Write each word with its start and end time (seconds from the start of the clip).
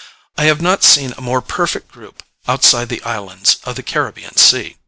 I 0.35 0.45
have 0.45 0.63
not 0.63 0.81
seen 0.83 1.13
a 1.15 1.21
more 1.21 1.43
perfect 1.43 1.89
group 1.89 2.23
outside 2.47 2.89
the 2.89 3.03
islands 3.03 3.57
of 3.65 3.75
the 3.75 3.83
Caribbean 3.83 4.35
Sea. 4.35 4.77